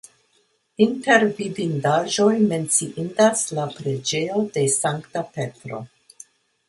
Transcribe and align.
Inter 0.85 1.25
vidindaĵoj 1.39 2.31
menciindas 2.53 3.45
la 3.59 3.67
preĝejo 3.77 4.43
de 4.57 4.65
Sankta 4.81 5.25
Petro. 5.37 5.83